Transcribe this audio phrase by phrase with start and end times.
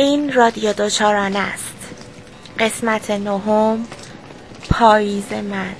[0.00, 1.76] این رادیو دوچارانه است.
[2.58, 3.86] قسمت نهم
[4.70, 5.74] پاییز من.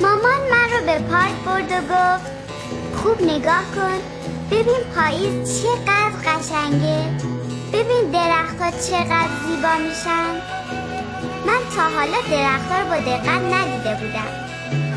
[0.00, 2.30] مامان من به پارک برد و گفت
[2.96, 4.00] خوب نگاه کن
[4.50, 7.04] ببین پاییز چقدر قشنگه.
[7.72, 10.56] ببین درختها چقدر زیبا میشن.
[11.76, 14.32] تا حالا درختها رو با دقت ندیده بودم.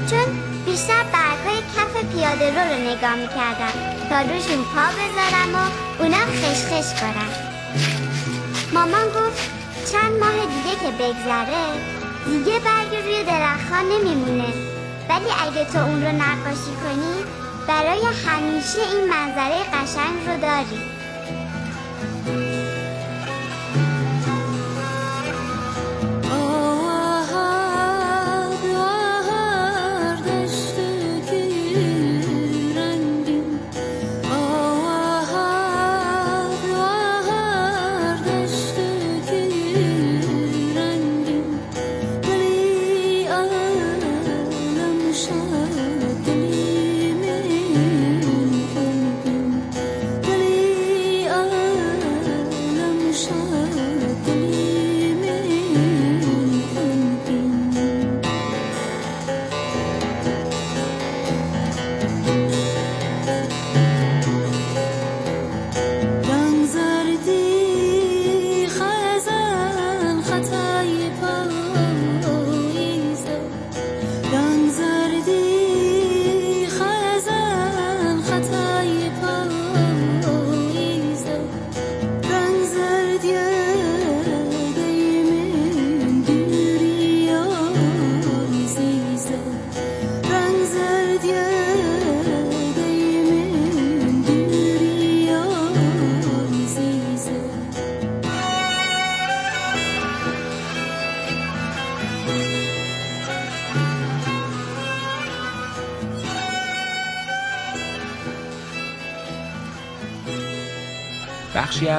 [0.09, 0.27] چون
[0.65, 3.75] بیشتر برگهای کف پیاده رو رو نگاه می‌کردم
[4.09, 5.63] تا روشون پا بذارم و
[6.01, 7.31] اونا خشخش کنم
[8.73, 9.49] مامان گفت
[9.91, 11.63] چند ماه دیگه که بگذره
[12.25, 14.53] دیگه برگ روی درختها نمیمونه.
[15.09, 17.13] ولی اگه تو اون رو نقاشی کنی
[17.67, 20.98] برای همیشه این منظره قشنگ رو داری.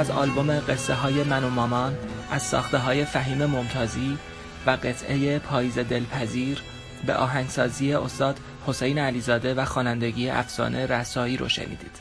[0.00, 1.96] از آلبوم قصه های من و مامان
[2.30, 4.18] از ساخته های فهیم ممتازی
[4.66, 6.62] و قطعه پاییز دلپذیر
[7.06, 12.00] به آهنگسازی استاد حسین علیزاده و خوانندگی افسانه رسایی رو شنیدید.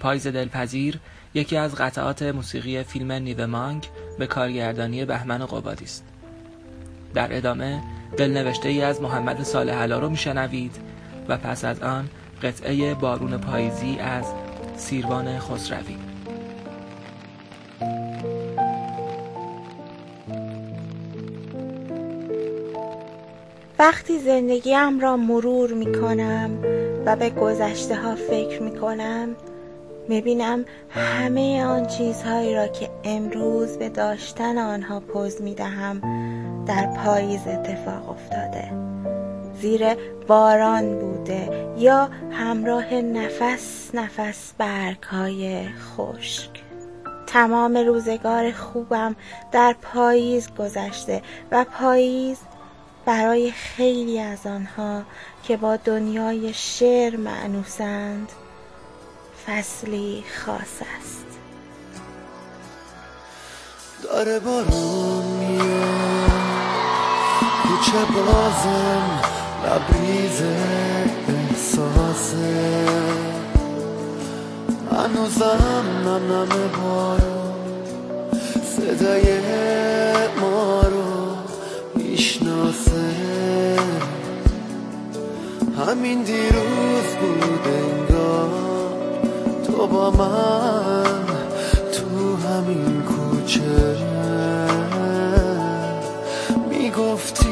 [0.00, 0.98] پاییز دلپذیر
[1.34, 3.88] یکی از قطعات موسیقی فیلم نیو مانگ
[4.18, 6.04] به کارگردانی بهمن قبادی است.
[7.14, 7.82] در ادامه
[8.16, 10.76] دلنوشته ای از محمد صالح علا رو میشنوید
[11.28, 12.08] و پس از آن
[12.42, 14.24] قطعه بارون پاییزی از
[14.76, 16.05] سیروان خسروی
[23.86, 26.58] وقتی زندگیم را مرور می کنم
[27.06, 29.36] و به گذشته ها فکر می کنم
[30.08, 36.00] می بینم همه آن چیزهایی را که امروز به داشتن آنها پوز می دهم
[36.66, 38.72] در پاییز اتفاق افتاده.
[39.60, 39.94] زیر
[40.26, 44.98] باران بوده یا همراه نفس نفس برگ
[45.78, 46.50] خشک.
[47.26, 49.16] تمام روزگار خوبم
[49.52, 52.38] در پاییز گذشته و پاییز
[53.06, 55.02] برای خیلی از آنها
[55.42, 58.32] که با دنیای شعر معنوسند
[59.46, 61.26] فصلی خاص است.
[64.02, 66.30] داره بارون میاد
[67.62, 69.20] کوچه بازم
[69.64, 70.42] لبریز
[71.28, 72.86] احساسه.
[74.92, 76.48] هنوزم نم نم
[76.82, 77.54] بارون
[78.76, 79.40] صدای
[80.40, 80.85] ما
[85.86, 88.48] همین دیروز بود انگار
[89.66, 91.24] تو با من
[91.92, 93.96] تو همین کوچه.
[96.70, 97.45] می‌گفتی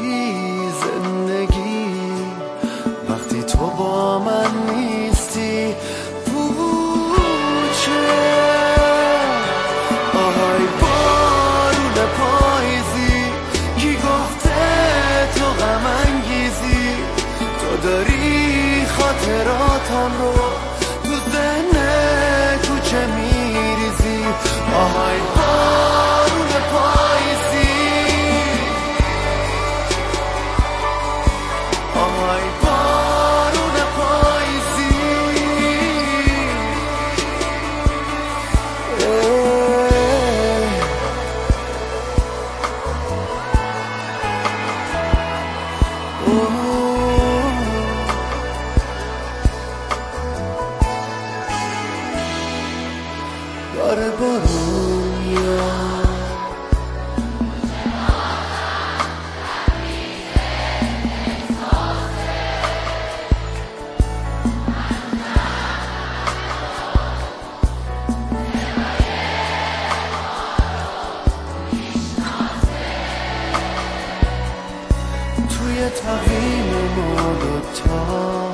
[75.95, 78.51] توی تقویم ما دوتا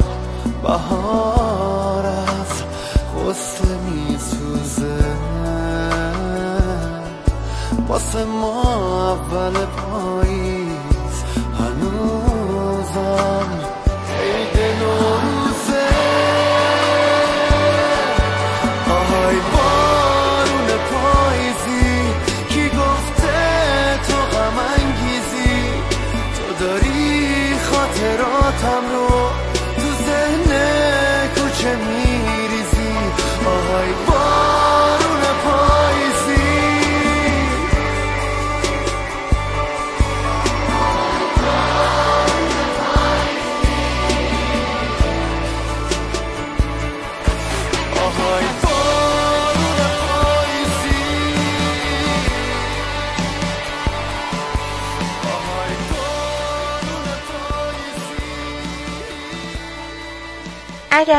[0.64, 2.64] بهار از
[3.18, 5.02] غصه میسوزه.
[7.88, 8.62] واسه ما
[9.12, 11.24] اول پاییز
[11.60, 13.50] هنوزم
[31.62, 32.01] کوچه میریزی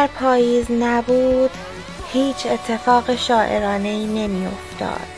[0.02, 1.50] اگر پاییز نبود
[2.12, 5.08] هیچ اتفاق شاعرانه ای نمی افتاد.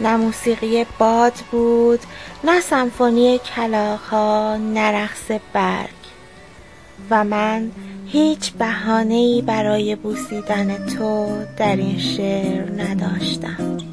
[0.00, 2.00] نه موسیقی باد بود
[2.44, 6.00] نه سمفونی کلاغها نه رقص برگ
[7.10, 7.70] و من
[8.06, 13.89] هیچ بهانه ای برای بوسیدن تو در این شعر نداشتم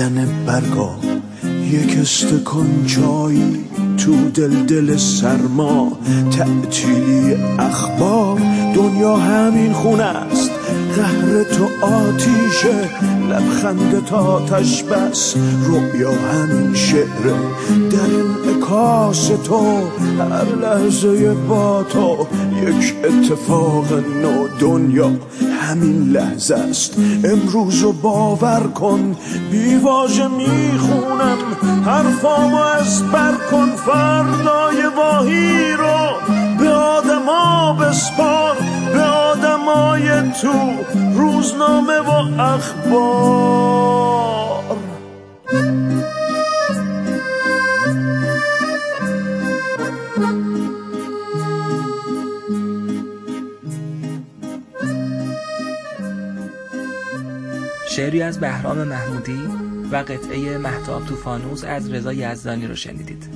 [0.00, 0.96] کردن برگا
[1.70, 3.42] یک استکان چای
[3.98, 5.98] تو دل دل سرما.
[6.30, 8.40] تعطیلی اخبار
[8.74, 10.50] دنیا همین خونه است.
[10.96, 12.88] قهر تو آتیشه
[13.30, 14.40] لبخند تا
[14.90, 15.34] بس.
[15.66, 17.36] رؤیا همین شعره
[17.90, 19.88] در انعکاس تو
[20.18, 22.26] هر لحظه با تو
[22.62, 25.10] یک اتفاق نو دنیا
[25.60, 26.94] همین لحظه است.
[27.24, 29.16] امروز رو باور کن
[29.50, 31.38] بیواژه می‌خونم
[31.86, 36.10] حرفامو از بر کن فردای واهی رو
[36.58, 38.56] به آدما بسپار
[38.92, 40.08] به آدمای
[40.42, 40.52] تو
[41.14, 43.80] روزنامه و اخبار.
[58.00, 59.48] شعری از بهرام محمودی
[59.92, 63.28] و قطعه محتاب تو فانوس از رضا یزدانی رو شنیدید.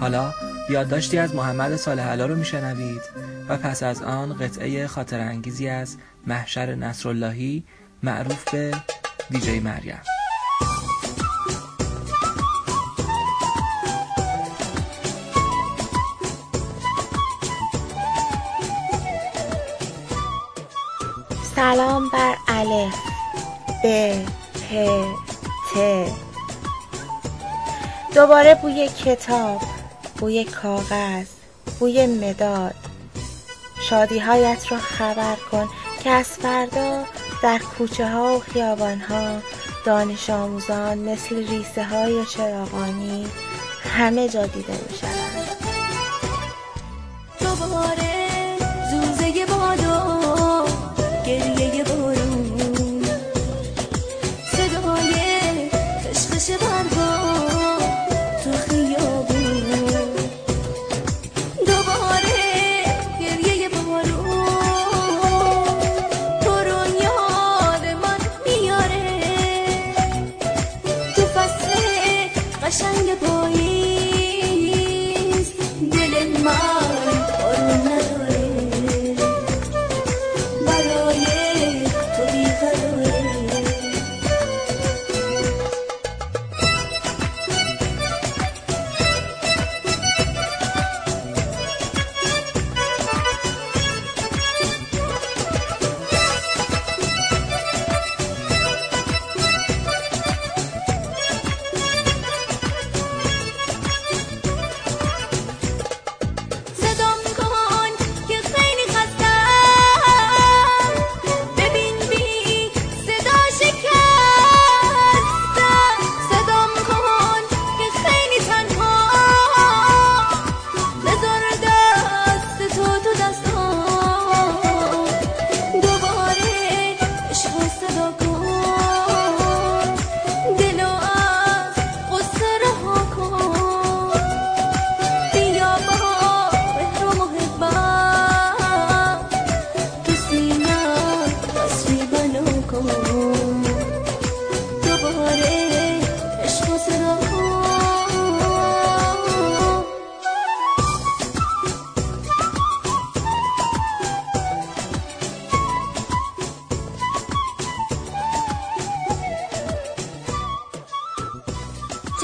[0.00, 0.34] حالا
[0.70, 3.00] یادداشتی از محمد صالح رو میشنوید
[3.48, 5.96] و پس از آن قطعه خاطر انگیزی از
[6.26, 7.64] محشر نصراللهی
[8.02, 8.74] معروف به
[9.30, 10.00] دیجی مریم.
[21.54, 23.05] سلام بر الف
[23.86, 24.12] ب
[24.54, 24.74] پ
[25.70, 25.78] ت
[28.14, 29.60] دوباره بوی کتاب
[30.18, 31.26] بوی کاغذ
[31.78, 32.74] بوی مداد
[33.90, 35.68] شادیهایت را خبر کن
[36.04, 37.04] که از فردا
[37.42, 39.42] در کوچه ها و خیابان ها
[39.84, 43.26] دانش آموزان مثل ریسه های چراغانی
[43.96, 45.55] همه جا دیده می شوند.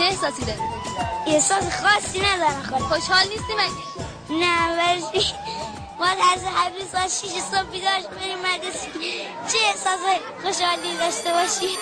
[0.00, 0.60] احساسی داری؟
[1.26, 5.24] احساس خاصی ندارم خاله خوشحال نیستی مگه؟ نه ولی
[5.98, 8.88] ما از هر ساعت شیش صبح بیدار بریم مدرسه.
[9.52, 10.00] چه احساس
[10.42, 11.76] خوشحالی داشته باشی؟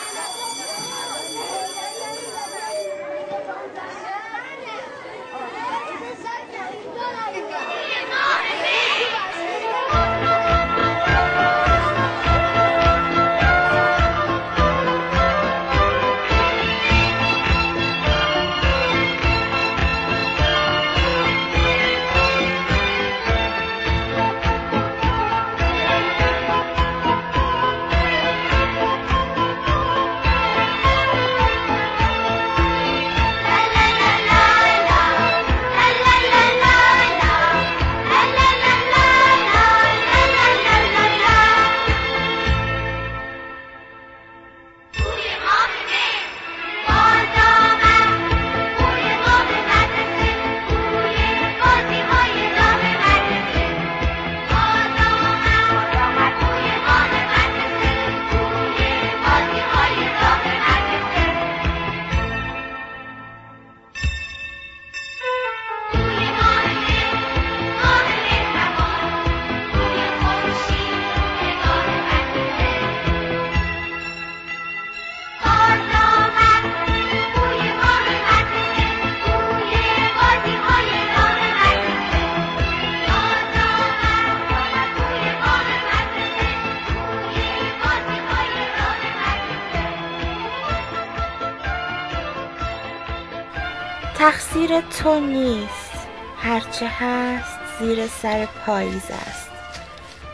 [94.71, 96.09] تقصیر تو نیست.
[96.37, 99.51] هرچه هست زیر سر پاییز است.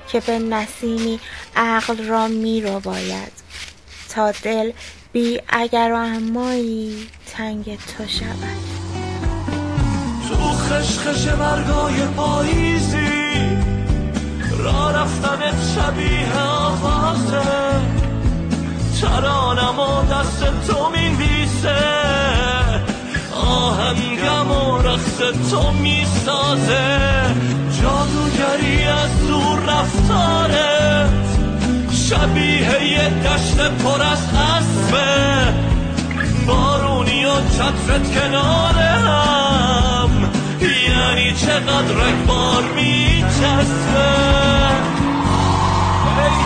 [0.09, 1.21] که به نسیمی
[1.57, 3.33] عقل را می رو باید
[4.14, 4.73] تا دل
[5.12, 8.66] بی اگر و امایی تنگ تو شود.
[10.28, 13.59] تو خشخش برگای پاییزی
[14.59, 15.40] را رفتن
[15.75, 17.43] شبیه آوازه.
[19.00, 22.36] ترانم و دست تو می‌نویسه
[23.47, 25.19] آهنگم و رقص
[25.50, 27.00] تو می‌سازه.
[27.83, 31.11] جادوگری از دور رفتارت
[32.09, 35.07] شبیه یه دشت پر از اسبه.
[36.47, 40.11] بارونی و چترت کنار هم
[40.88, 44.07] یعنی چقدر رگبار میچسبه.
[46.19, 46.38] ای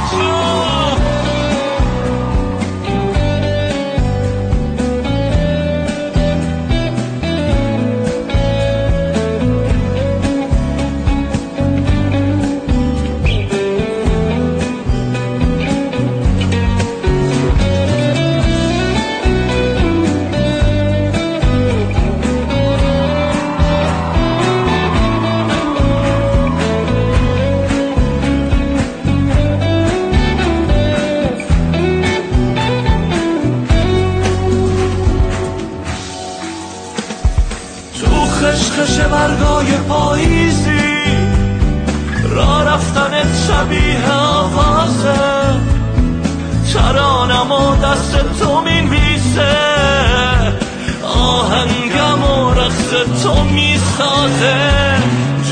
[54.01, 54.57] می‌سازه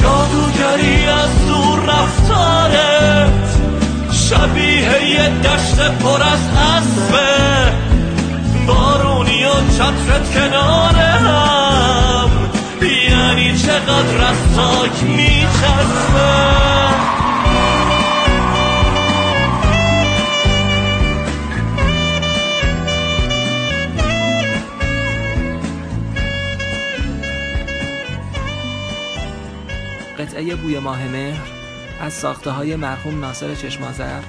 [0.02, 3.56] جادوگری از دور رفتارت
[4.12, 7.72] شبیه یه دشت پر از اسبه
[8.66, 12.30] بارونی و چترت کنار هم
[12.82, 16.97] یعنی چقدر از تاک میچسبه.
[30.54, 31.48] بوی ماه مهر
[32.00, 34.20] از ساخته های مرحوم ناصر چشمازر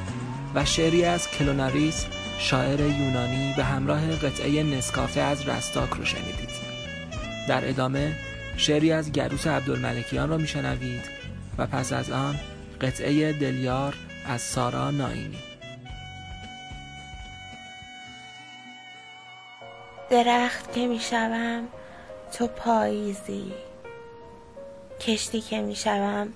[0.55, 2.05] و شعری از کلوناریس
[2.37, 6.49] شاعر یونانی به همراه قطعه نسکافه از رستاک رو شنیدید.
[7.47, 8.15] در ادامه
[8.57, 11.03] شعری از گروس عبدالملکیان را میشنوید
[11.57, 12.39] و پس از آن
[12.81, 13.95] قطعه دلیار
[14.25, 15.39] از سارا ناینی
[20.09, 21.67] درخت که می‌شوم
[22.33, 23.53] تو پاییزی.
[24.99, 26.33] کشتی که می‌شوم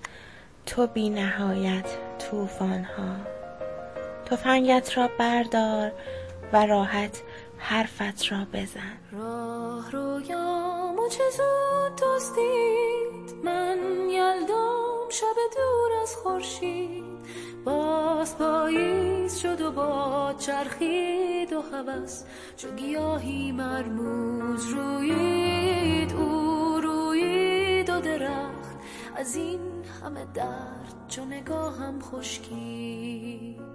[0.66, 1.86] تو بی نهایت
[2.20, 3.16] توفان ها
[4.26, 5.92] تفنگت را بردار
[6.54, 7.22] و راحت
[7.58, 8.98] حرفت را بزن.
[9.12, 13.46] راه رویام و چه زود دزدید.
[13.46, 13.78] من
[14.10, 17.04] یلدام شب دور از خورشید.
[17.66, 22.24] باز پاییز شد و با چرخید و هوس.
[22.58, 26.43] چو گیاهی مرموز روید او
[28.18, 28.78] درخت
[29.16, 29.60] از این
[30.04, 33.74] همه درد چو نگاهم خشکید.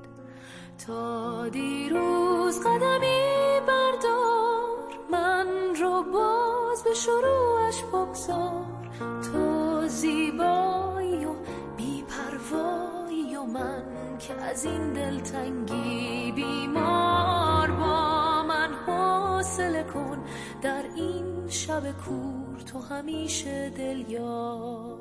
[0.87, 5.47] تا دیروز قدمی بردار من
[5.80, 8.64] رو باز به شروعش بگذار.
[8.99, 11.35] تو زیبایی و
[11.76, 13.83] بیپروایی و من
[14.18, 20.25] که از این دلتنگی بیمار با من حوصله کن.
[20.63, 21.18] در این
[21.50, 24.99] شب کور تو همیشه دل یار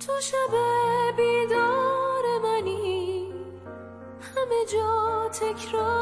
[0.00, 0.56] تو شب
[1.16, 3.32] بیدار منی
[4.20, 6.01] همه جا تکرار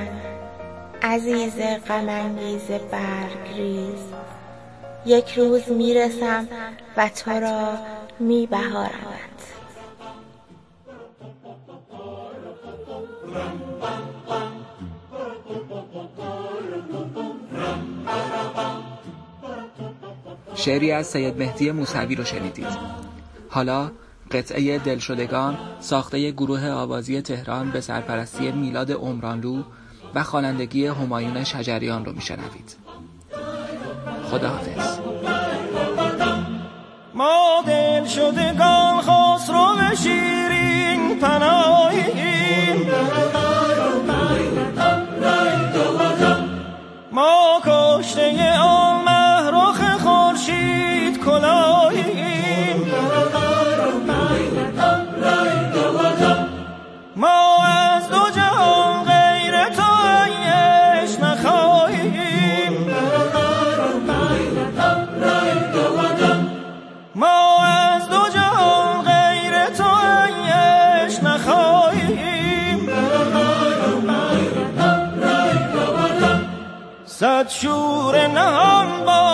[1.11, 1.53] عزیز
[1.87, 3.99] غمانگیز برگریز.
[5.05, 6.47] یک روز می‌رسم
[6.97, 7.77] و تو را
[8.19, 8.91] میبهارمت.
[20.55, 22.67] شعری از سید مهدی موسوی رو شنیدید.
[23.49, 23.91] حالا
[24.31, 29.63] قطعه دلشدگان ساخته گروه آوازی تهران به سرپرستی میلاد عمرانلو
[30.15, 32.75] و خوانندگی همایون شجریان رو میشنوید.
[34.31, 34.99] خداحافظ.
[37.13, 42.91] ما دل شدگان خسرو شیرین پناهیم
[47.11, 48.90] ما کشته آن
[78.41, 79.30] شور نهان با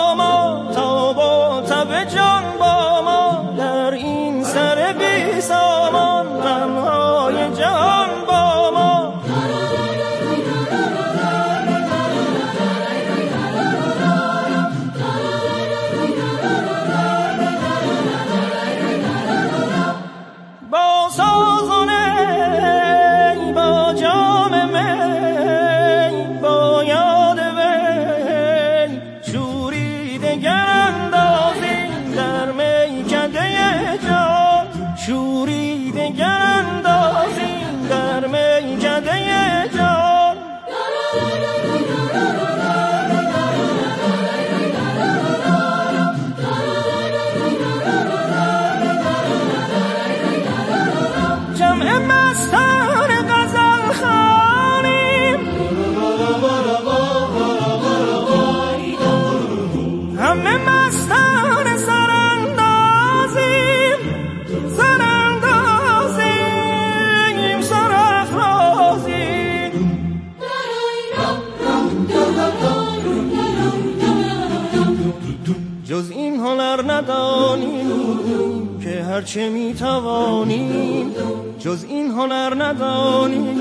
[79.28, 81.14] هرچه می توانیم
[81.58, 83.58] جز این هنر ندانیم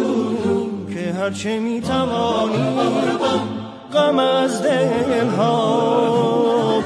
[0.93, 3.17] که هرچه می توانیم
[3.93, 5.49] غم از دلها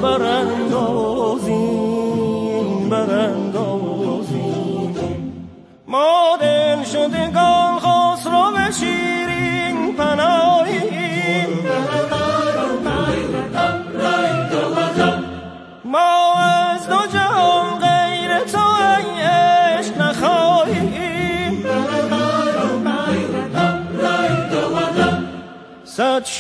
[0.02, 1.20] براندازیم
[2.90, 4.96] براندازیم.
[5.88, 11.48] ما دل شدگان خسرو به شیرین پناهیم
[15.86, 17.21] ما از دو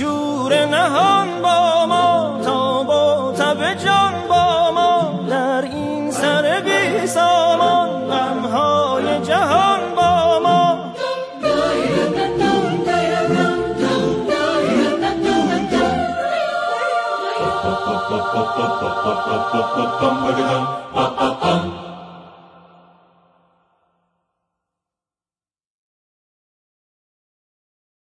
[0.01, 7.89] شور نهان با ما تا با تب جان با ما در این سر بی سامان
[8.07, 10.91] غمهای جهان با ما